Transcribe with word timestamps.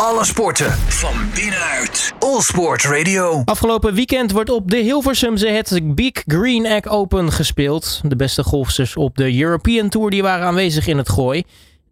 Alle 0.00 0.24
sporten 0.24 0.70
van 0.72 1.14
binnenuit. 1.34 2.14
All 2.18 2.40
Sport 2.40 2.84
Radio. 2.84 3.42
Afgelopen 3.44 3.94
weekend 3.94 4.32
wordt 4.32 4.50
op 4.50 4.70
de 4.70 4.76
Hilversumse 4.76 5.48
het 5.48 5.94
Big 5.94 6.12
Green 6.26 6.64
Egg 6.64 6.86
Open 6.86 7.32
gespeeld. 7.32 8.00
De 8.08 8.16
beste 8.16 8.42
golfsters 8.42 8.96
op 8.96 9.16
de 9.16 9.40
European 9.40 9.88
Tour 9.88 10.10
die 10.10 10.22
waren 10.22 10.46
aanwezig 10.46 10.86
in 10.86 10.96
het 10.96 11.08
gooi. 11.08 11.42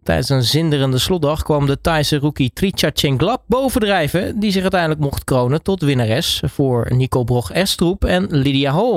Tijdens 0.03 0.29
een 0.29 0.43
zinderende 0.43 0.97
slotdag 0.97 1.43
kwam 1.43 1.65
de 1.65 1.81
Thaise 1.81 2.17
rookie 2.17 2.51
Tricha 2.53 2.89
Chenglap 2.93 3.43
bovendrijven, 3.47 4.39
die 4.39 4.51
zich 4.51 4.61
uiteindelijk 4.61 5.01
mocht 5.01 5.23
kronen 5.23 5.63
tot 5.63 5.81
winnares 5.81 6.43
voor 6.45 6.87
Nico 6.95 7.23
Brog-Estroep 7.23 8.05
en 8.05 8.27
Lydia 8.29 8.71
Hall. 8.71 8.95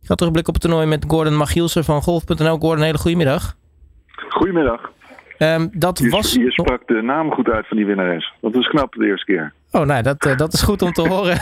Ik 0.00 0.06
ga 0.06 0.14
terugblik 0.14 0.48
op 0.48 0.54
het 0.54 0.62
toernooi 0.62 0.86
met 0.86 1.04
Gordon 1.08 1.36
Machielsen 1.36 1.84
van 1.84 2.02
Golf.nl. 2.02 2.58
Gordon, 2.58 2.84
hele 2.84 2.98
goede 2.98 3.16
middag. 3.16 3.56
Goedemiddag. 4.28 4.80
Um, 5.38 5.68
dat 5.72 5.98
je, 5.98 6.08
was... 6.08 6.32
je 6.32 6.50
sprak 6.50 6.86
de 6.86 7.02
naam 7.02 7.32
goed 7.32 7.48
uit 7.48 7.68
van 7.68 7.76
die 7.76 7.86
winnares. 7.86 8.32
Dat 8.40 8.54
was 8.54 8.68
knap 8.68 8.94
de 8.94 9.06
eerste 9.06 9.32
keer. 9.32 9.52
Oh, 9.70 9.86
nou, 9.86 10.02
dat, 10.02 10.26
uh, 10.26 10.36
dat 10.36 10.52
is 10.52 10.62
goed 10.62 10.82
om 10.82 10.92
te 10.92 11.08
horen. 11.12 11.36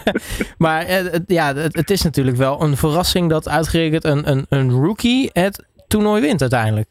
maar 0.64 0.82
uh, 0.82 0.88
het, 0.88 1.22
ja, 1.26 1.54
het, 1.54 1.76
het, 1.76 1.90
is 1.90 2.02
natuurlijk 2.02 2.36
wel 2.36 2.62
een 2.62 2.76
verrassing 2.76 3.30
dat 3.30 3.48
uitgerekend 3.48 4.04
een, 4.04 4.30
een, 4.30 4.46
een 4.48 4.70
rookie 4.70 5.30
het 5.32 5.66
toernooi 5.88 6.20
wint 6.20 6.40
uiteindelijk. 6.40 6.88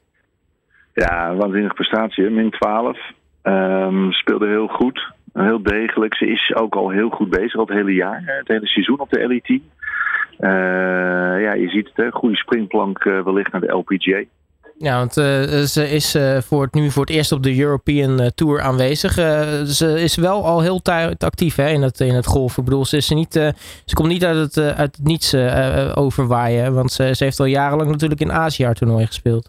Ja, 0.93 1.35
waanzinnige 1.35 1.73
prestatie. 1.73 2.29
Min 2.29 2.49
12. 2.49 2.98
Um, 3.43 4.12
speelde 4.12 4.48
heel 4.48 4.67
goed. 4.67 5.12
Heel 5.34 5.63
degelijk. 5.63 6.15
Ze 6.15 6.27
is 6.27 6.55
ook 6.55 6.75
al 6.75 6.89
heel 6.89 7.09
goed 7.09 7.29
bezig, 7.29 7.55
al 7.55 7.65
het 7.65 7.75
hele 7.75 7.93
jaar. 7.93 8.21
Het 8.25 8.48
hele 8.48 8.67
seizoen 8.67 8.99
op 8.99 9.09
de 9.09 9.27
LET. 9.27 9.49
Uh, 9.49 9.59
ja, 11.41 11.53
je 11.53 11.70
ziet 11.70 11.87
het, 11.87 11.98
hè. 11.98 12.12
goede 12.12 12.35
springplank 12.35 13.03
wellicht 13.03 13.51
naar 13.51 13.62
de 13.62 13.71
LPGA. 13.71 14.23
Ja, 14.77 14.98
want 14.98 15.18
uh, 15.18 15.26
ze 15.76 15.90
is 15.90 16.16
uh, 16.16 16.38
voor 16.38 16.62
het, 16.62 16.73
nu 16.73 16.90
voor 16.90 17.05
het 17.05 17.16
eerst 17.16 17.32
op 17.32 17.44
de 17.44 17.59
European 17.59 18.22
uh, 18.22 18.27
Tour 18.27 18.62
aanwezig. 18.62 19.12
ze 19.68 20.02
is 20.02 20.16
wel 20.16 20.46
al 20.46 20.62
heel 20.62 20.82
actief 21.18 21.55
hè, 21.55 21.70
in, 21.70 21.82
het, 21.82 21.99
in 21.99 22.13
het 22.13 22.26
golf. 22.26 22.58
Ik 22.58 22.63
bedoel, 22.63 22.86
ze, 22.86 22.98
is 22.98 23.09
niet, 23.09 23.34
ze 23.85 23.93
komt 23.93 24.07
niet 24.07 24.26
uit 24.26 24.38
het, 24.38 24.57
uit 24.57 24.96
het 24.96 25.05
niets 25.05 25.35
overwaaien. 25.96 26.74
Want 26.74 26.91
ze, 26.91 27.13
heeft 27.18 27.40
al 27.40 27.46
jarenlang 27.46 27.91
natuurlijk 27.91 28.21
in 28.21 28.32
Azië 28.32 28.65
haar 28.65 28.74
toernooi 28.74 29.05
gespeeld. 29.05 29.48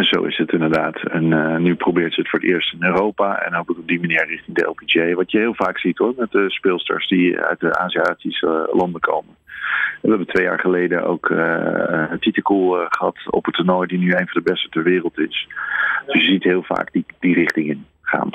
zo 0.00 0.22
is 0.22 0.36
het 0.36 0.52
inderdaad. 0.52 1.02
En 1.10 1.62
nu 1.62 1.74
probeert 1.74 2.14
ze 2.14 2.20
het 2.20 2.30
voor 2.30 2.38
het 2.38 2.48
eerst 2.48 2.72
in 2.72 2.84
Europa. 2.84 3.38
En 3.38 3.54
hopelijk 3.54 3.80
op 3.80 3.88
die 3.88 4.00
manier 4.00 4.26
richting 4.26 4.56
de 4.56 4.66
LPGA. 4.66 5.14
Wat 5.14 5.30
je 5.30 5.38
heel 5.38 5.54
vaak 5.54 5.78
ziet 5.78 5.98
hoor, 5.98 6.14
met 6.16 6.30
de 6.30 6.50
speelsters 6.50 7.08
die 7.08 7.38
uit 7.40 7.60
de 7.60 7.78
Aziatische 7.78 8.70
landen 8.72 9.00
komen. 9.00 9.34
We 10.02 10.08
hebben 10.08 10.26
twee 10.26 10.44
jaar 10.44 10.58
geleden 10.58 11.04
ook 11.04 11.28
uh, 11.28 12.12
Titecool 12.20 12.80
uh, 12.80 12.86
gehad 12.88 13.16
op 13.30 13.44
het 13.44 13.54
toernooi, 13.54 13.88
die 13.88 13.98
nu 13.98 14.10
een 14.10 14.28
van 14.28 14.42
de 14.42 14.50
beste 14.50 14.68
ter 14.68 14.82
wereld 14.82 15.18
is. 15.18 15.48
Dus 16.06 16.20
je 16.20 16.32
ziet 16.32 16.42
heel 16.42 16.62
vaak 16.62 16.92
die, 16.92 17.04
die 17.20 17.34
richting 17.34 17.68
in 17.68 17.86
gaan. 18.02 18.30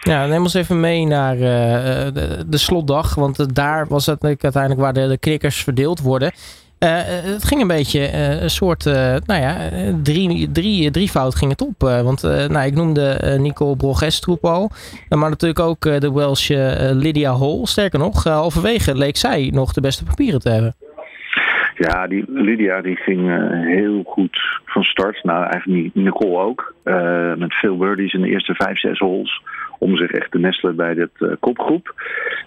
Ja, 0.00 0.26
neem 0.26 0.42
ons 0.42 0.54
even 0.54 0.80
mee 0.80 1.06
naar 1.06 1.36
de, 1.36 2.58
slotdag. 2.58 3.14
Want 3.14 3.54
daar 3.54 3.86
was 3.86 4.06
het 4.06 4.22
uiteindelijk 4.24 4.80
waar 4.80 4.92
de, 4.92 5.18
de 5.20 5.50
verdeeld 5.50 6.00
worden. 6.00 6.32
Uh, 6.86 6.92
het 7.32 7.44
ging 7.44 7.60
een 7.60 7.66
beetje 7.66 8.00
uh, 8.00 8.42
een 8.42 8.50
soort, 8.50 8.86
uh, 8.86 8.94
nou 9.26 9.40
ja, 9.40 9.56
drie, 10.02 10.50
drie, 10.52 10.90
drievoud 10.90 11.34
ging 11.34 11.50
het 11.50 11.60
op. 11.60 11.80
want 11.80 12.22
nou, 12.22 12.66
ik 12.66 12.74
noemde 12.74 13.36
Nico 13.38 13.74
Brogestroep 13.74 14.44
al. 14.44 14.70
maar 15.08 15.30
natuurlijk 15.30 15.60
ook 15.60 16.00
de 16.00 16.12
Welsh 16.12 16.50
Lydia 16.92 17.38
Hall. 17.38 17.60
Sterker 17.62 17.98
nog, 17.98 18.24
halverwege 18.24 18.96
leek 18.96 19.16
zij 19.16 19.50
nog 19.54 19.72
de 19.72 19.80
beste 19.80 20.04
papieren 20.04 20.40
te 20.40 20.48
hebben. 20.48 20.74
Ja, 21.74 22.06
die 22.06 22.24
Lydia 22.28 22.80
die 22.80 22.96
ging 22.96 23.30
heel 23.66 24.02
goed 24.06 24.60
van 24.64 24.82
start. 24.82 25.24
Nou, 25.24 25.46
eigenlijk 25.46 25.94
Nicole 25.94 26.38
ook. 26.38 26.74
met 27.38 27.54
veel 27.54 27.76
birdies 27.76 28.12
in 28.12 28.20
de 28.20 28.28
eerste 28.28 28.54
vijf, 28.54 28.78
zes 28.78 28.98
holes 28.98 29.42
om 29.78 29.96
zich 29.96 30.10
echt 30.10 30.30
te 30.30 30.38
nestelen 30.38 30.76
bij 30.76 30.94
dit 30.94 31.10
uh, 31.18 31.32
kopgroep. 31.40 31.94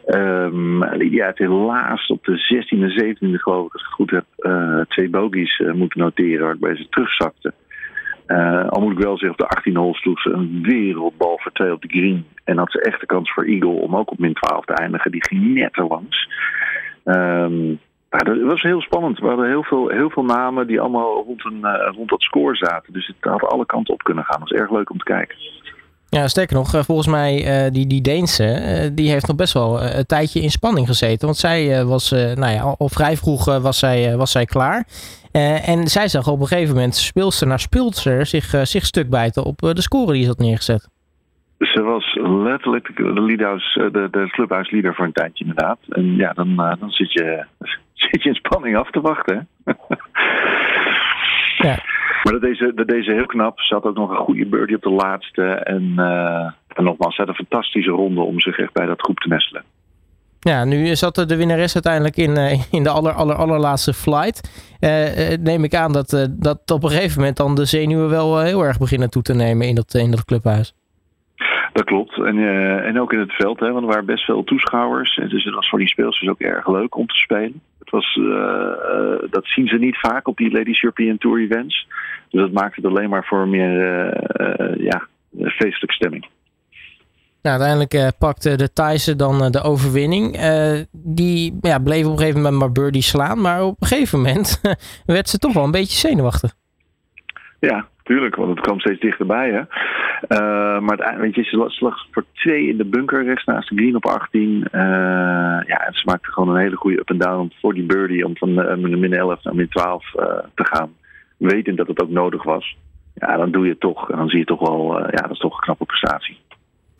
Um, 0.07 0.83
Lydia 0.85 1.25
heeft 1.25 1.37
helaas 1.37 2.07
op 2.07 2.23
de 2.23 2.63
16e 2.65 2.79
en 2.79 3.15
17e 3.15 3.41
geloof 3.41 3.65
ik, 3.65 3.73
als 3.73 3.81
ik 3.81 3.87
het 3.87 3.95
goed 3.95 4.11
heb, 4.11 4.25
uh, 4.37 4.81
twee 4.87 5.09
bogies 5.09 5.59
uh, 5.59 5.73
moeten 5.73 5.99
noteren 5.99 6.45
waarbij 6.45 6.75
ze 6.75 6.89
terugzakte. 6.89 7.53
al 8.69 8.81
moet 8.81 8.91
ik 8.91 9.03
wel 9.03 9.17
zeggen, 9.17 9.31
op 9.31 9.49
de 9.49 9.55
18 9.55 9.75
holes 9.75 10.01
sloeg 10.01 10.21
ze 10.21 10.29
een 10.29 10.59
wereldbal 10.61 11.39
voor 11.41 11.51
twee 11.51 11.73
op 11.73 11.81
de 11.81 11.87
green. 11.87 12.25
En 12.43 12.57
had 12.57 12.71
ze 12.71 12.81
echt 12.81 12.99
de 12.99 13.05
kans 13.05 13.31
voor 13.33 13.43
Eagle 13.43 13.69
om 13.69 13.95
ook 13.95 14.11
op 14.11 14.19
min 14.19 14.33
12 14.33 14.65
te 14.65 14.73
eindigen. 14.73 15.11
Die 15.11 15.25
ging 15.27 15.53
net 15.53 15.77
er 15.77 15.87
langs. 15.87 16.27
Um, 17.05 17.79
dat 18.09 18.41
was 18.41 18.61
heel 18.61 18.81
spannend. 18.81 19.19
We 19.19 19.27
hadden 19.27 19.47
heel 19.47 19.63
veel, 19.63 19.87
heel 19.89 20.09
veel 20.09 20.23
namen 20.23 20.67
die 20.67 20.79
allemaal 20.79 21.23
rond, 21.23 21.45
een, 21.45 21.65
rond 21.75 22.09
dat 22.09 22.21
score 22.21 22.55
zaten. 22.55 22.93
Dus 22.93 23.07
het 23.07 23.31
had 23.31 23.43
alle 23.43 23.65
kanten 23.65 23.93
op 23.93 24.03
kunnen 24.03 24.23
gaan. 24.23 24.39
Dat 24.39 24.49
was 24.49 24.59
erg 24.59 24.71
leuk 24.71 24.89
om 24.89 24.97
te 24.97 25.03
kijken. 25.03 25.37
Ja, 26.09 26.27
sterker 26.27 26.55
nog, 26.55 26.69
volgens 26.69 27.07
mij 27.07 27.65
uh, 27.65 27.71
die, 27.71 27.87
die 27.87 28.01
Deense, 28.01 28.43
uh, 28.43 28.89
die 28.95 29.09
heeft 29.11 29.27
nog 29.27 29.35
best 29.35 29.53
wel 29.53 29.83
een 29.83 30.05
tijdje 30.05 30.41
in 30.41 30.49
spanning 30.49 30.87
gezeten. 30.87 31.25
Want 31.25 31.37
zij 31.37 31.79
uh, 31.79 31.83
was, 31.87 32.11
nou 32.11 32.51
ja, 32.53 32.75
al 32.77 32.89
vrij 32.89 33.17
vroeg 33.17 33.45
was, 33.45 33.79
zij, 33.79 34.17
was 34.17 34.31
zij 34.31 34.45
klaar. 34.45 34.85
en 35.65 35.87
zij 35.87 36.07
zag 36.07 36.27
op 36.27 36.39
een 36.39 36.47
gegeven 36.47 36.75
moment 36.75 36.95
speelster 36.95 37.47
naar 37.47 37.59
speelster 37.59 38.25
zich, 38.25 38.67
zich 38.67 38.85
stuk 38.85 39.09
bijten 39.09 39.43
op 39.43 39.57
de 39.59 39.81
score 39.81 40.13
die 40.13 40.21
ze 40.21 40.27
had 40.27 40.37
neergezet. 40.39 40.89
Ze 41.57 41.81
was 41.81 42.17
letterlijk 42.21 42.95
de, 42.95 43.21
leadhouse, 43.21 43.89
de, 43.91 44.07
de 44.11 44.27
clubhuisleader 44.29 44.95
voor 44.95 45.05
een 45.05 45.11
tijdje 45.11 45.45
inderdaad. 45.45 45.77
En 45.89 46.15
ja, 46.15 46.33
dan, 46.33 46.55
dan 46.55 46.89
zit, 46.89 47.13
je, 47.13 47.43
zit 47.93 48.23
je 48.23 48.29
in 48.29 48.35
spanning 48.35 48.77
af 48.77 48.89
te 48.91 49.01
wachten. 49.01 49.47
ja. 51.67 51.77
Maar 52.29 52.39
dat 52.39 52.49
deze, 52.49 52.71
dat 52.75 52.87
deze 52.87 53.11
heel 53.11 53.25
knap. 53.25 53.59
Had 53.59 53.83
ook 53.83 53.95
nog 53.95 54.09
een 54.09 54.17
goede 54.17 54.45
birdie 54.45 54.75
op 54.75 54.81
de 54.81 54.89
laatste. 54.89 55.43
En, 55.43 55.93
uh, 55.97 56.51
en 56.67 56.83
nogmaals, 56.83 57.15
ze 57.15 57.21
had 57.21 57.29
een 57.29 57.45
fantastische 57.45 57.91
ronde 57.91 58.21
om 58.21 58.39
zich 58.39 58.57
echt 58.57 58.73
bij 58.73 58.85
dat 58.85 59.01
groep 59.01 59.19
te 59.19 59.27
nestelen. 59.27 59.63
Ja, 60.39 60.63
nu 60.65 60.95
zat 60.95 61.15
de 61.15 61.35
winnares 61.35 61.73
uiteindelijk 61.73 62.17
in, 62.17 62.37
uh, 62.37 62.61
in 62.71 62.83
de 62.83 62.89
aller, 62.89 63.13
aller, 63.13 63.35
allerlaatste 63.35 63.93
flight. 63.93 64.67
Uh, 64.79 65.37
neem 65.39 65.63
ik 65.63 65.75
aan 65.75 65.91
dat, 65.91 66.29
dat 66.29 66.71
op 66.71 66.83
een 66.83 66.89
gegeven 66.89 67.19
moment 67.19 67.37
dan 67.37 67.55
de 67.55 67.65
zenuwen 67.65 68.09
wel 68.09 68.39
heel 68.39 68.63
erg 68.63 68.77
beginnen 68.77 69.09
toe 69.09 69.21
te 69.21 69.33
nemen 69.33 69.67
in 69.67 69.75
dat, 69.75 69.93
in 69.93 70.11
dat 70.11 70.25
clubhuis. 70.25 70.73
Dat 71.79 71.87
klopt. 71.87 72.17
En, 72.17 72.37
uh, 72.37 72.85
en 72.85 72.99
ook 72.99 73.13
in 73.13 73.19
het 73.19 73.33
veld, 73.33 73.59
hè, 73.59 73.71
want 73.71 73.81
er 73.81 73.89
waren 73.89 74.05
best 74.05 74.25
veel 74.25 74.43
toeschouwers. 74.43 75.15
Dus 75.15 75.43
het 75.43 75.53
was 75.53 75.69
voor 75.69 75.79
die 75.79 75.87
speelsters 75.87 76.29
ook 76.29 76.39
erg 76.39 76.67
leuk 76.67 76.95
om 76.95 77.07
te 77.07 77.15
spelen. 77.15 77.61
Het 77.79 77.89
was, 77.89 78.15
uh, 78.15 78.25
uh, 78.25 79.29
dat 79.29 79.45
zien 79.45 79.67
ze 79.67 79.75
niet 79.75 79.99
vaak 79.99 80.27
op 80.27 80.37
die 80.37 80.51
Ladies 80.51 80.83
European 80.83 81.17
Tour 81.17 81.39
events. 81.39 81.87
Dus 82.29 82.41
dat 82.41 82.51
maakt 82.51 82.75
het 82.75 82.85
alleen 82.85 83.09
maar 83.09 83.25
voor 83.25 83.47
meer 83.47 83.71
ja, 84.81 85.07
feestelijke 85.31 85.93
stemming. 85.93 86.27
Nou, 87.41 87.61
uiteindelijk 87.61 88.17
pakte 88.17 88.55
de 88.55 88.73
Thaise 88.73 89.15
dan 89.15 89.51
de 89.51 89.61
overwinning. 89.61 90.37
die 90.91 91.57
ja, 91.61 91.79
bleef 91.79 92.05
op 92.05 92.11
een 92.11 92.17
gegeven 92.17 92.41
moment 92.41 92.59
maar 92.59 92.71
birdie 92.71 93.01
slaan. 93.01 93.41
Maar 93.41 93.63
op 93.63 93.75
een 93.79 93.87
gegeven 93.87 94.17
moment 94.17 94.61
werd 95.05 95.29
ze 95.29 95.37
toch 95.37 95.53
wel 95.53 95.63
een 95.63 95.71
beetje 95.71 96.07
zenuwachtig. 96.07 96.53
Ja, 97.59 97.87
tuurlijk, 98.03 98.35
want 98.35 98.49
het 98.49 98.59
kwam 98.59 98.79
steeds 98.79 98.99
dichterbij. 98.99 99.49
Hè? 99.49 99.61
Uh, 100.27 100.79
maar 100.79 101.15
weet 101.19 101.35
je, 101.35 101.43
ze 101.43 101.63
slag 101.67 102.05
voor 102.11 102.25
twee 102.33 102.67
in 102.67 102.77
de 102.77 102.85
bunker 102.85 103.23
rechts 103.23 103.45
naast 103.45 103.69
de 103.69 103.75
green 103.75 103.95
op 103.95 104.05
18. 104.05 104.49
Uh, 104.49 104.61
ja, 105.65 105.85
en 105.85 105.93
ze 105.93 106.01
maakte 106.05 106.31
gewoon 106.31 106.49
een 106.49 106.61
hele 106.61 106.75
goede 106.75 106.99
up-and-down 106.99 107.53
voor 107.61 107.73
die 107.73 107.85
birdie 107.85 108.25
om 108.25 108.37
van 108.37 108.49
uh, 108.49 108.97
min 108.97 109.13
11 109.13 109.43
naar 109.43 109.55
min 109.55 109.69
12 109.69 110.11
te 110.55 110.65
gaan. 110.65 110.93
Wetend 111.37 111.77
dat 111.77 111.87
het 111.87 112.01
ook 112.01 112.09
nodig 112.09 112.43
was. 112.43 112.77
Ja, 113.13 113.37
dan 113.37 113.51
doe 113.51 113.63
je 113.63 113.69
het 113.69 113.79
toch. 113.79 114.11
En 114.11 114.17
dan 114.17 114.29
zie 114.29 114.39
je 114.39 114.45
toch 114.45 114.59
wel, 114.59 114.99
ja, 114.99 115.21
dat 115.21 115.31
is 115.31 115.39
toch 115.39 115.53
een 115.53 115.63
knappe 115.63 115.85
prestatie. 115.85 116.37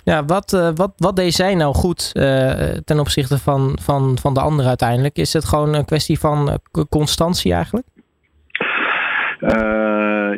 Ja, 0.03 0.25
wat, 0.25 0.71
wat, 0.75 0.93
wat 0.97 1.15
deed 1.15 1.33
zij 1.33 1.55
nou 1.55 1.73
goed 1.73 2.11
ten 2.85 2.99
opzichte 2.99 3.37
van, 3.37 3.77
van, 3.81 4.17
van 4.21 4.33
de 4.33 4.41
anderen 4.41 4.67
uiteindelijk? 4.67 5.17
Is 5.17 5.33
het 5.33 5.45
gewoon 5.45 5.73
een 5.73 5.85
kwestie 5.85 6.19
van 6.19 6.59
constantie 6.89 7.53
eigenlijk? 7.53 7.87
Uh, 9.39 9.88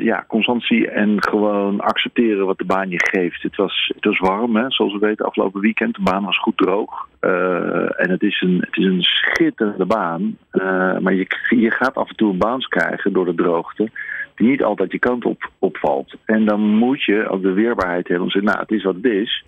ja, 0.03 0.25
constantie 0.27 0.89
en 0.89 1.23
gewoon 1.23 1.79
accepteren 1.79 2.45
wat 2.45 2.57
de 2.57 2.65
baan 2.65 2.89
je 2.89 3.09
geeft. 3.09 3.41
Het 3.43 3.55
was, 3.55 3.91
het 3.95 4.05
was 4.05 4.19
warm, 4.19 4.55
hè, 4.55 4.65
zoals 4.67 4.93
we 4.93 4.99
weten, 4.99 5.25
afgelopen 5.25 5.61
weekend. 5.61 5.95
De 5.95 6.01
baan 6.01 6.25
was 6.25 6.39
goed 6.39 6.57
droog. 6.57 7.07
Uh, 7.21 8.01
en 8.01 8.09
het 8.09 8.21
is 8.21 8.41
een, 8.41 8.57
het 8.65 8.77
is 8.77 8.85
een 8.85 9.01
schitterende 9.01 9.85
baan. 9.85 10.37
Uh, 10.51 10.97
maar 10.97 11.13
je, 11.13 11.27
je 11.49 11.71
gaat 11.71 11.95
af 11.95 12.09
en 12.09 12.15
toe 12.15 12.31
een 12.31 12.37
bounce 12.37 12.67
krijgen 12.67 13.13
door 13.13 13.25
de 13.25 13.35
droogte. 13.35 13.89
Die 14.35 14.49
niet 14.49 14.63
altijd 14.63 14.91
je 14.91 14.99
kant 14.99 15.25
op, 15.25 15.49
opvalt. 15.59 16.15
En 16.25 16.45
dan 16.45 16.61
moet 16.61 17.03
je 17.03 17.29
ook 17.29 17.41
de 17.41 17.53
weerbaarheid 17.53 18.07
hebben 18.07 18.25
om 18.25 18.31
zeggen, 18.31 18.51
nou, 18.51 18.61
het 18.61 18.71
is 18.71 18.83
wat 18.83 18.95
het 18.95 19.05
is. 19.05 19.45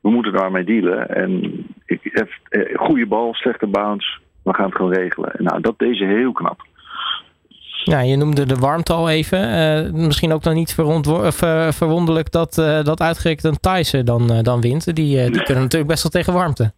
We 0.00 0.10
moeten 0.10 0.32
daarmee 0.32 0.64
dealen. 0.64 1.08
En 1.08 1.64
ik 1.86 2.00
heb 2.02 2.28
goede 2.74 3.06
bal, 3.06 3.34
slechte 3.34 3.66
bounce. 3.66 4.18
We 4.42 4.54
gaan 4.54 4.66
het 4.66 4.74
gewoon 4.74 4.92
regelen. 4.92 5.34
En 5.34 5.44
nou, 5.44 5.60
dat 5.60 5.78
deze 5.78 6.04
heel 6.04 6.32
knap. 6.32 6.60
Ja, 7.84 8.00
je 8.00 8.16
noemde 8.16 8.46
de 8.46 8.54
warmte 8.54 8.92
al 8.92 9.08
even. 9.08 9.38
Uh, 9.38 9.92
misschien 9.92 10.32
ook 10.32 10.42
dan 10.42 10.54
niet 10.54 10.74
ver 10.74 11.72
verwonderlijk 11.72 12.30
dat, 12.30 12.58
uh, 12.58 12.84
dat 12.84 13.00
uitgerekend 13.00 13.44
een 13.44 13.60
Thaise 13.60 14.02
dan, 14.02 14.32
uh, 14.32 14.38
dan 14.42 14.60
wint. 14.60 14.94
Die, 14.94 15.30
die 15.30 15.42
kunnen 15.42 15.62
natuurlijk 15.62 15.90
best 15.90 16.02
wel 16.02 16.12
tegen 16.12 16.32
warmte. 16.32 16.72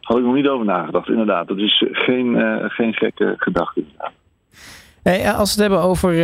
Had 0.00 0.18
ik 0.18 0.24
nog 0.24 0.34
niet 0.34 0.48
over 0.48 0.66
nagedacht, 0.66 1.08
inderdaad. 1.08 1.48
Dat 1.48 1.58
is 1.58 1.84
geen, 1.92 2.36
geen 2.68 2.94
gekke 2.94 3.34
gedachte. 3.36 3.84
Hey, 5.02 5.32
als 5.32 5.54
we 5.54 5.62
het 5.62 5.70
hebben 5.70 5.88
over 5.88 6.14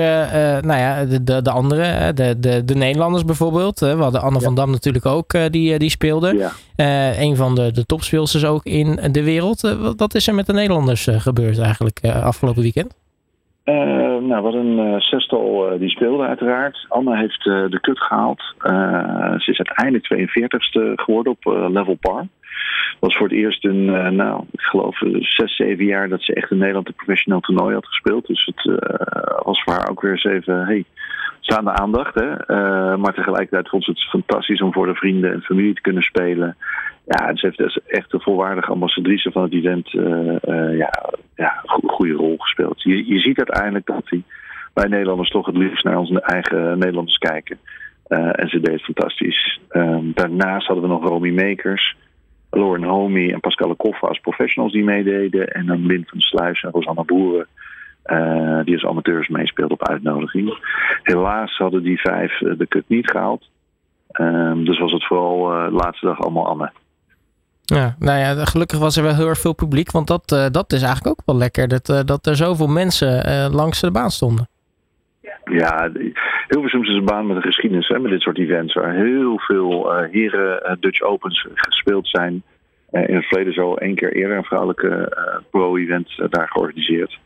nou 0.65 0.81
ja, 0.81 1.05
de, 1.05 1.25
de, 1.25 1.43
de 1.43 1.51
andere, 1.51 2.13
de, 2.13 2.39
de, 2.39 2.65
de 2.65 2.75
Nederlanders 2.75 3.25
bijvoorbeeld. 3.25 3.79
we 3.79 3.87
hadden 3.87 4.21
Anne 4.21 4.41
van 4.41 4.55
Dam 4.55 4.71
natuurlijk 4.71 5.07
ook, 5.07 5.53
die, 5.53 5.79
die 5.79 5.91
speelde. 5.91 6.51
Ja. 6.77 7.19
een 7.19 7.37
van 7.37 7.55
de, 7.55 7.73
de 7.73 7.87
topspeelsters 7.87 8.45
ook 8.45 8.65
in 8.65 8.99
de 9.13 9.23
wereld. 9.23 9.77
wat 9.97 10.15
is 10.15 10.27
er 10.27 10.35
met 10.35 10.47
de 10.47 10.53
Nederlanders 10.53 11.09
gebeurd 11.11 11.59
eigenlijk 11.59 12.01
afgelopen 12.05 12.63
weekend? 12.63 12.95
Uh, 13.65 13.75
nou, 14.19 14.43
wat 14.43 14.55
een 14.55 14.79
uh, 14.79 15.01
zestal 15.01 15.73
uh, 15.73 15.79
die 15.79 15.89
speelde 15.89 16.27
uiteraard. 16.27 16.87
Anne 16.89 17.17
heeft 17.17 17.45
de 17.45 17.79
kut 17.81 18.01
gehaald. 18.01 18.43
ze 19.43 19.51
is 19.51 19.61
uiteindelijk 19.63 20.31
42ste 20.31 20.95
geworden 20.95 21.33
op 21.33 21.71
level 21.71 21.97
par. 22.01 22.27
Was 23.01 23.17
voor 23.17 23.29
het 23.29 23.37
eerst 23.37 23.65
in, 23.65 23.85
nou, 24.17 24.45
ik 24.51 24.61
geloof 24.61 24.99
zes, 25.19 25.57
zeven 25.57 25.85
jaar 25.85 26.09
dat 26.09 26.23
ze 26.23 26.35
echt 26.35 26.51
in 26.51 26.59
Nederland 26.59 26.89
een 26.89 26.95
professioneel 26.95 27.41
toernooi 27.41 27.75
had 27.75 27.87
gespeeld. 27.87 28.27
Dus 28.27 28.51
het 28.55 28.81
was 29.45 29.63
voor 29.63 29.73
haar 29.73 29.89
ook 29.91 30.01
weer 30.01 30.11
eens 30.11 30.25
even, 30.25 30.65
hey, 30.65 30.85
staande 31.41 31.73
aandacht. 31.73 32.15
Hè? 32.15 32.29
maar 32.97 33.15
tegelijkertijd 33.15 33.69
vond 33.69 33.85
ze 33.85 33.91
het 33.91 34.09
fantastisch 34.09 34.63
om 34.63 34.73
voor 34.73 34.87
de 34.87 34.95
vrienden 34.95 35.33
en 35.33 35.43
familie 35.43 35.75
te 35.75 35.81
kunnen 35.81 36.03
spelen. 36.03 36.57
Ja, 37.05 37.37
ze 37.37 37.47
heeft 37.47 37.59
dus 37.59 37.81
echt 37.87 38.13
een 38.13 38.21
volwaardige 38.21 38.71
ambassadrice 38.71 39.33
van 39.33 39.43
het 39.43 39.53
event 39.53 39.93
uh, 39.93 40.79
ja, 40.79 40.91
ja, 41.37 41.63
goede 41.87 42.13
rol 42.13 42.37
gespeeld. 42.39 42.83
Je, 42.83 43.07
je 43.07 43.19
ziet 43.19 43.39
uiteindelijk 43.39 43.87
dat 43.87 44.03
hij 44.05 44.23
wij 44.75 44.89
Nederlanders 44.89 45.31
toch 45.31 45.47
het 45.47 45.57
liefst 45.57 45.85
naar 45.85 45.99
onze 45.99 46.21
eigen 46.21 46.79
Nederlanders 46.79 47.19
kijken. 47.19 47.59
Uh, 48.09 48.41
en 48.41 48.49
ze 48.49 48.61
deed 48.61 48.73
het 48.73 48.85
fantastisch. 48.85 49.61
Um, 49.71 50.13
daarnaast 50.15 50.67
hadden 50.67 50.85
we 50.85 50.91
nog 50.91 51.09
Romy 51.09 51.31
Makers, 51.31 51.97
Lauren 52.51 52.83
Homey 52.83 53.33
en 53.33 53.41
Pascal 53.41 53.77
Koffa 53.77 54.07
als 54.07 54.21
professionals 54.21 54.73
die 54.73 54.85
meededen. 54.85 55.49
En 55.49 55.67
dan 55.67 55.87
Lin 55.87 56.05
van 56.07 56.21
Sluis 56.21 56.63
en 56.63 56.71
Rosanna 56.71 57.05
Boeren. 57.05 57.47
Die 58.65 58.75
als 58.75 58.85
amateurs 58.85 59.29
meespeelden 59.29 59.81
op 59.81 59.89
uitnodiging. 59.89 60.59
Helaas 61.03 61.57
hadden 61.57 61.83
die 61.83 62.01
vijf 62.01 62.39
de 62.39 62.67
kut 62.67 62.85
niet 62.87 63.11
gehaald. 63.11 63.51
Um, 64.21 64.65
dus 64.65 64.79
was 64.79 64.93
het 64.93 65.07
vooral 65.07 65.45
de 65.45 65.71
laatste 65.71 66.07
dag 66.07 66.21
allemaal 66.21 66.47
Anne. 66.49 66.73
Ja, 67.75 67.97
nou 67.99 68.19
ja, 68.19 68.45
gelukkig 68.45 68.79
was 68.79 68.97
er 68.97 69.03
wel 69.03 69.15
heel 69.15 69.29
erg 69.29 69.39
veel 69.39 69.55
publiek. 69.55 69.91
Want 69.91 70.07
dat, 70.07 70.33
uh, 70.33 70.47
dat 70.51 70.73
is 70.73 70.83
eigenlijk 70.83 71.07
ook 71.07 71.27
wel 71.27 71.37
lekker. 71.37 71.69
Dat, 71.69 71.89
uh, 71.89 72.01
dat 72.05 72.27
er 72.27 72.37
zoveel 72.37 72.67
mensen 72.67 73.29
uh, 73.29 73.47
langs 73.51 73.81
de 73.81 73.91
baan 73.91 74.11
stonden. 74.11 74.49
Ja, 75.45 75.91
Hilversum 76.49 76.83
is 76.83 76.89
een 76.89 77.05
baan 77.05 77.27
met 77.27 77.37
een 77.37 77.43
geschiedenis 77.43 77.89
hè, 77.89 77.99
met 77.99 78.11
dit 78.11 78.21
soort 78.21 78.39
events. 78.39 78.75
Waar 78.75 78.95
heel 78.95 79.39
veel 79.39 79.93
heren 80.11 80.77
Dutch 80.81 81.01
Opens 81.01 81.47
gespeeld 81.55 82.09
zijn. 82.09 82.43
in 82.91 83.15
het 83.15 83.25
verleden 83.25 83.53
zo 83.53 83.75
één 83.75 83.95
keer 83.95 84.13
eerder 84.13 84.37
een 84.37 84.45
vrouwelijke 84.45 85.17
pro-event 85.51 86.09
daar 86.31 86.49
georganiseerd. 86.49 87.19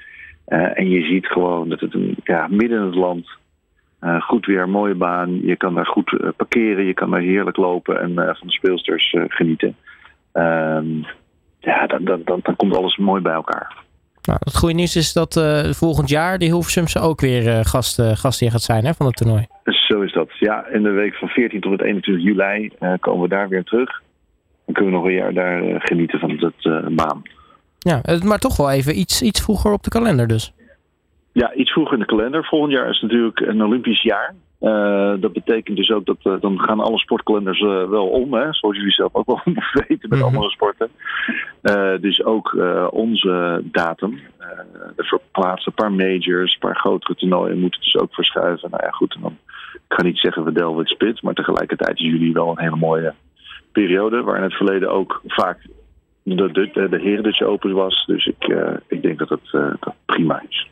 en 0.47 0.89
je 0.89 1.03
ziet 1.03 1.27
gewoon 1.27 1.69
dat 1.69 1.81
het 1.81 1.95
een, 1.95 2.17
ja, 2.25 2.47
midden 2.51 2.79
in 2.79 2.87
het 2.87 2.95
land 2.95 3.29
goed 4.21 4.47
weer, 4.47 4.69
mooie 4.69 4.95
baan. 4.95 5.41
Je 5.43 5.57
kan 5.57 5.75
daar 5.75 5.87
goed 5.87 6.17
parkeren, 6.37 6.85
je 6.85 6.95
kan 6.95 7.11
daar 7.11 7.21
heerlijk 7.21 7.57
lopen 7.57 8.01
en 8.01 8.15
van 8.15 8.47
de 8.47 8.53
speelsters 8.53 9.15
genieten. 9.29 9.77
Um, 10.37 11.07
ja, 11.59 11.87
dan, 11.87 12.05
dan, 12.05 12.21
dan, 12.25 12.41
dan, 12.43 12.57
komt 12.57 12.77
alles 12.77 12.97
mooi 12.97 13.23
bij 13.23 13.33
elkaar. 13.33 13.85
Nou, 14.23 14.39
het 14.45 14.57
goede 14.57 14.75
nieuws 14.75 14.97
is 14.97 15.13
dat 15.13 15.37
uh, 15.37 15.65
volgend 15.65 16.09
jaar 16.09 16.39
de 16.39 16.45
Hilversumse 16.45 17.01
ook 17.01 17.21
weer 17.21 17.43
uh, 17.43 17.61
gast, 17.63 17.99
uh, 17.99 18.11
gastheer 18.11 18.51
gaat 18.51 18.63
zijn 18.63 18.85
hè, 18.85 18.95
van 18.95 19.07
het 19.07 19.17
toernooi. 19.17 19.47
Zo 19.65 20.01
is 20.01 20.13
dat. 20.13 20.29
Ja, 20.39 20.67
in 20.67 20.83
de 20.83 20.91
week 20.91 21.15
van 21.15 21.29
14 21.29 21.61
tot 21.61 21.71
met 21.71 21.81
21 21.81 22.25
juli 22.25 22.73
komen 23.01 23.23
we 23.23 23.29
daar 23.29 23.49
weer 23.49 23.65
terug. 23.65 24.03
Dan 24.65 24.75
kunnen 24.75 24.93
we 24.93 24.99
nog 24.99 25.07
een 25.07 25.15
jaar 25.15 25.35
daar 25.35 25.81
genieten 25.81 26.19
van 26.19 26.31
het 26.31 26.95
baan. 26.95 27.23
Ja, 27.79 28.01
maar 28.25 28.39
toch 28.39 28.57
wel 28.57 28.71
even 28.71 28.99
iets, 28.99 29.23
iets 29.23 29.43
vroeger 29.43 29.73
op 29.73 29.83
de 29.83 29.91
kalender 29.91 30.27
dus. 30.27 30.53
Ja, 31.33 31.55
iets 31.55 31.73
vroeger 31.73 31.95
in 31.95 32.01
de 32.01 32.07
kalender. 32.07 32.45
Volgend 32.45 32.73
jaar 32.73 32.91
is 32.91 33.01
natuurlijk 33.01 33.41
een 33.41 33.63
Olympisch 33.63 34.03
jaar. 34.03 34.35
Uh, 34.61 35.15
dat 35.21 35.33
betekent 35.33 35.77
dus 35.77 35.91
ook 35.91 36.07
dat 36.07 36.17
uh, 36.23 36.41
dan 36.41 36.61
gaan 36.61 36.81
alle 36.81 36.99
sportkalenders 36.99 37.61
uh, 37.61 37.89
wel 37.89 38.09
om, 38.09 38.35
hè, 38.35 38.53
zoals 38.53 38.77
jullie 38.77 38.93
zelf 38.93 39.15
ook 39.15 39.27
wel 39.27 39.41
weten 39.89 40.09
met 40.09 40.11
mm 40.11 40.19
-hmm. 40.19 40.23
andere 40.25 40.51
sporten. 40.51 40.91
dus 42.01 42.25
ook 42.25 42.57
onze 42.91 43.61
datum. 43.65 44.21
we 44.97 45.05
verplaatsen 45.05 45.73
een 45.77 45.85
paar 45.85 45.93
majors, 45.93 46.53
een 46.53 46.59
paar 46.59 46.77
grotere 46.77 47.15
toernooien 47.15 47.59
moeten 47.59 47.81
dus 47.81 47.97
ook 47.97 48.15
verschuiven. 48.15 48.71
Nou 48.71 48.83
ja, 48.85 48.91
goed, 48.91 49.15
en 49.15 49.21
dan, 49.21 49.39
ik 49.73 49.97
ga 49.97 50.03
niet 50.03 50.19
zeggen 50.19 50.45
we 50.45 50.53
delven 50.53 50.79
het 50.79 50.89
spits, 50.89 51.21
maar 51.21 51.35
tegelijkertijd 51.35 51.99
is 51.99 52.07
jullie 52.07 52.33
wel 52.33 52.51
een 52.51 52.61
hele 52.61 52.77
mooie 52.77 53.15
periode, 53.73 54.23
waar 54.23 54.37
in 54.37 54.43
het 54.43 54.57
verleden 54.57 54.91
ook 54.91 55.23
vaak 55.27 55.67
de, 56.23 56.53
de, 56.53 56.89
de 56.91 57.01
Heren 57.01 57.23
Dutch 57.23 57.43
Open 57.43 57.73
was. 57.75 58.05
Dus 58.07 58.27
ik, 58.27 58.57
ik 58.89 59.03
denk 59.03 59.19
dat 59.19 59.29
het 59.29 59.51
dat 59.81 59.95
prima 60.07 60.43
is. 60.49 60.69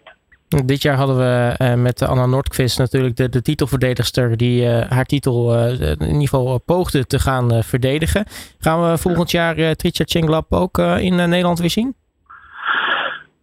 Dit 0.62 0.82
jaar 0.82 0.96
hadden 0.96 1.16
we 1.16 1.54
uh, 1.58 1.74
met 1.74 2.02
Anna 2.02 2.26
Noordqvist 2.26 2.78
natuurlijk 2.78 3.16
de, 3.16 3.28
de 3.28 3.42
titelverdedigster 3.42 4.36
die 4.36 4.62
uh, 4.62 4.80
haar 4.80 5.04
titel 5.04 5.54
uh, 5.54 5.80
in 5.80 6.06
ieder 6.06 6.28
geval 6.28 6.60
poogde 6.60 7.06
te 7.06 7.18
gaan 7.18 7.62
verdedigen. 7.62 8.24
Gaan 8.58 8.90
we 8.90 8.98
volgend 8.98 9.30
jaar 9.30 9.58
uh, 9.58 9.70
Tritja 9.70 10.04
Chenglap 10.08 10.52
ook 10.52 10.78
in 10.78 11.14
Nederland 11.14 11.58
weer 11.58 11.70
zien? 11.70 11.94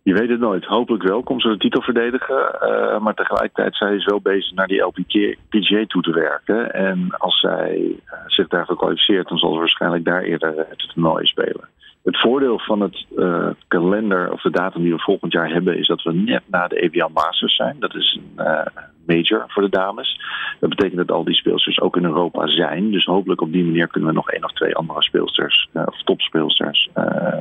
Je 0.03 0.13
weet 0.13 0.29
het 0.29 0.39
nooit. 0.39 0.65
Hopelijk 0.65 1.03
wel 1.03 1.23
komt 1.23 1.41
ze 1.41 1.47
de 1.47 1.57
titel 1.57 1.81
verdedigen. 1.81 2.55
maar 3.01 3.13
tegelijkertijd 3.13 3.75
zij 3.75 3.95
is 3.95 4.05
wel 4.05 4.21
bezig 4.21 4.53
naar 4.53 4.67
die 4.67 4.81
LPGA 4.81 5.85
toe 5.87 6.01
te 6.01 6.11
werken. 6.11 6.73
En 6.73 7.07
als 7.17 7.39
zij 7.39 7.95
zich 8.27 8.47
daarvoor 8.47 8.77
kwalificeert, 8.77 9.27
dan 9.27 9.37
zal 9.37 9.53
ze 9.53 9.59
waarschijnlijk 9.59 10.05
daar 10.05 10.21
eerder 10.21 10.65
het 10.69 10.89
toernooi 10.93 11.25
spelen. 11.25 11.69
Het 12.03 12.19
voordeel 12.19 12.59
van 12.59 12.81
het 12.81 13.05
uh, 13.15 13.47
kalender 13.67 14.31
of 14.31 14.41
de 14.41 14.49
datum 14.49 14.81
die 14.81 14.93
we 14.93 14.99
volgend 14.99 15.31
jaar 15.31 15.51
hebben, 15.51 15.77
is 15.77 15.87
dat 15.87 16.01
we 16.01 16.13
net 16.13 16.41
na 16.47 16.67
de 16.67 16.81
Evian 16.81 17.11
Masters 17.13 17.55
zijn. 17.55 17.75
Dat 17.79 17.95
is 17.95 18.19
een 18.35 18.45
uh, 18.45 18.65
major 19.05 19.43
voor 19.47 19.63
de 19.63 19.69
dames. 19.69 20.21
Dat 20.59 20.69
betekent 20.69 20.97
dat 20.97 21.11
al 21.11 21.23
die 21.23 21.35
speelsters 21.35 21.81
ook 21.81 21.97
in 21.97 22.03
Europa 22.03 22.47
zijn. 22.47 22.91
Dus 22.91 23.05
hopelijk 23.05 23.41
op 23.41 23.51
die 23.51 23.63
manier 23.63 23.87
kunnen 23.87 24.09
we 24.09 24.15
nog 24.15 24.31
één 24.31 24.43
of 24.43 24.51
twee 24.51 24.75
andere 24.75 25.01
speelsters, 25.01 25.69
uh, 25.73 25.83
of 25.85 26.03
topspeelsters, 26.03 26.89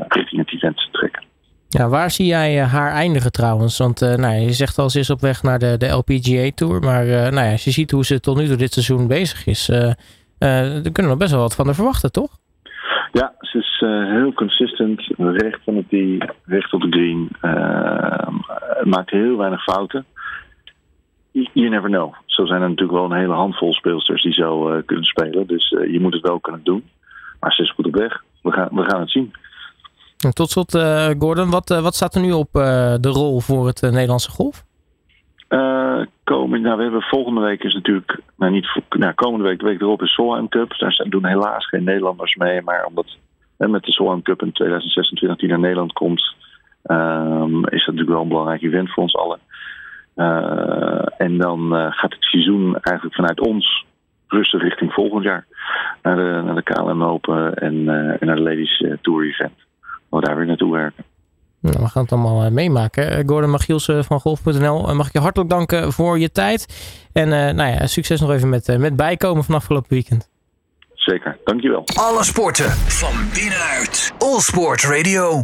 richting 0.09 0.41
het 0.41 0.55
event 0.55 0.89
trekken. 0.93 1.23
Ja, 1.69 1.89
waar 1.89 2.11
zie 2.11 2.27
jij 2.27 2.59
haar 2.59 2.93
eindigen 2.93 3.33
trouwens? 3.33 3.79
Want 3.79 4.01
nou, 4.01 4.35
je 4.35 4.53
zegt 4.53 4.79
al, 4.79 4.91
ze 4.91 4.99
is 4.99 5.11
op 5.11 5.21
weg 5.21 5.43
naar 5.43 5.59
de, 5.59 5.77
de 5.77 5.89
LPGA 5.89 6.51
Tour. 6.55 6.81
Maar 6.81 7.07
nou 7.07 7.47
ja, 7.47 7.53
als 7.53 7.65
je 7.65 7.71
ziet 7.71 7.91
hoe 7.91 8.05
ze 8.05 8.21
tot 8.21 8.37
nu 8.37 8.47
toe 8.47 8.57
dit 8.57 8.73
seizoen 8.73 9.07
bezig 9.07 9.47
is, 9.47 9.67
dan 10.39 10.93
kunnen 10.93 11.13
we 11.13 11.19
best 11.19 11.31
wel 11.31 11.41
wat 11.41 11.55
van 11.55 11.67
haar 11.67 11.75
verwachten, 11.75 12.13
toch? 12.13 12.40
Ja, 13.13 13.35
ze 13.41 13.59
is 13.59 13.81
uh, 13.85 14.11
heel 14.11 14.33
consistent, 14.33 15.03
recht 15.17 15.61
van 15.65 15.77
het 15.77 15.89
tee, 15.89 16.19
recht 16.45 16.73
op 16.73 16.81
de 16.81 16.91
green. 16.91 17.29
Uh, 17.43 18.29
maakt 18.85 19.11
heel 19.11 19.37
weinig 19.37 19.63
fouten. 19.63 20.05
You 21.33 21.69
never 21.69 21.89
know. 21.89 22.15
Zo 22.27 22.47
zijn 22.47 22.63
er 22.63 22.69
natuurlijk 22.69 22.99
wel 22.99 23.11
een 23.11 23.19
hele 23.19 23.35
handvol 23.35 23.73
speelsters 23.73 24.23
die 24.23 24.33
zo 24.33 24.75
uh, 24.75 24.83
kunnen 24.87 25.05
spelen. 25.05 25.47
Dus 25.47 25.69
je 25.69 25.99
moet 26.01 26.13
het 26.13 26.23
wel 26.23 26.41
kunnen 26.41 26.65
doen. 26.65 26.89
Maar 27.41 27.53
ze 27.53 27.63
is 27.63 27.73
goed 27.73 27.87
op 27.87 27.95
weg. 27.95 28.25
We 28.43 28.53
gaan, 28.53 28.69
we 28.71 28.85
gaan 28.85 29.01
het 29.01 29.11
zien. 29.11 29.33
En 30.19 30.35
tot 30.35 30.51
slot, 30.51 30.73
Gordon, 31.19 31.51
wat, 31.51 31.69
wat 31.69 31.95
staat 31.95 32.15
er 32.15 32.21
nu 32.21 32.33
op 32.33 32.53
de 32.53 33.09
rol 33.09 33.41
voor 33.41 33.67
het 33.67 33.81
Nederlandse 33.81 34.31
golf? 34.31 34.65
Uh, 35.51 36.01
komen, 36.25 36.61
nou, 36.61 36.77
we 36.77 36.83
hebben 36.83 37.03
volgende 37.03 37.41
week 37.41 37.65
is 37.65 37.75
natuurlijk, 37.75 38.21
nou 38.37 38.53
niet 38.53 38.81
nou, 38.89 39.13
komende 39.13 39.45
week, 39.45 39.59
de 39.59 39.65
week 39.65 39.81
erop 39.81 40.03
is 40.03 40.15
Solheim 40.15 40.49
Cup. 40.49 40.79
Daar 40.79 41.07
doen 41.09 41.27
helaas 41.27 41.69
geen 41.69 41.85
Nederlanders 41.85 42.35
mee, 42.35 42.63
maar 42.63 42.85
omdat 42.85 43.17
hè, 43.59 43.69
met 43.69 43.83
de 43.83 43.93
Solheim 43.93 44.23
Cup 44.23 44.43
in 44.43 44.53
2026 44.53 45.39
die 45.39 45.49
naar 45.49 45.59
Nederland 45.59 45.93
komt, 45.93 46.35
um, 46.85 47.65
is 47.65 47.85
dat 47.85 47.95
natuurlijk 47.95 48.09
wel 48.09 48.21
een 48.21 48.29
belangrijk 48.29 48.63
event 48.63 48.93
voor 48.93 49.03
ons 49.03 49.17
allen. 49.17 49.39
Uh, 50.17 51.05
en 51.19 51.39
dan 51.39 51.77
uh, 51.77 51.93
gaat 51.93 52.13
het 52.13 52.25
seizoen 52.25 52.79
eigenlijk 52.81 53.17
vanuit 53.17 53.41
ons 53.41 53.85
rustig 54.29 54.63
richting 54.63 54.93
volgend 54.93 55.23
jaar. 55.25 55.47
Naar 56.03 56.17
de, 56.17 56.43
naar 56.45 56.55
de 56.55 56.63
KLM 56.63 57.03
Open 57.03 57.55
en, 57.55 57.89
en 58.19 58.27
naar 58.27 58.37
de 58.37 58.43
Ladies 58.43 58.85
Tour 59.01 59.25
Event. 59.25 59.59
Waar 60.09 60.21
we 60.21 60.27
daar 60.27 60.37
weer 60.37 60.47
naartoe 60.47 60.73
werken. 60.73 61.05
Nou, 61.61 61.83
we 61.83 61.89
gaan 61.89 62.03
het 62.03 62.13
allemaal 62.13 62.45
uh, 62.45 62.51
meemaken. 62.51 63.29
Gordon 63.29 63.51
Magielsen 63.51 64.05
van 64.05 64.21
Golf.nl, 64.21 64.89
uh, 64.89 64.95
mag 64.95 65.07
ik 65.07 65.13
je 65.13 65.19
hartelijk 65.19 65.51
danken 65.51 65.93
voor 65.93 66.19
je 66.19 66.33
tijd. 66.33 66.67
En 67.13 67.27
uh, 67.27 67.33
nou 67.33 67.71
ja, 67.71 67.87
succes 67.87 68.21
nog 68.21 68.31
even 68.31 68.49
met, 68.49 68.79
met 68.79 68.97
bijkomen 68.97 69.45
van 69.45 69.55
afgelopen 69.55 69.89
weekend. 69.89 70.29
Zeker, 70.95 71.39
dankjewel. 71.45 71.85
Alle 71.95 72.25
sporten 72.25 72.71
van 72.71 73.29
binnenuit. 73.35 74.13
All 74.19 74.41
Sport 74.41 74.83
Radio. 74.83 75.39